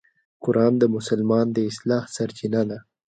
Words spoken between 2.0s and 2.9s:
سرچینه ده.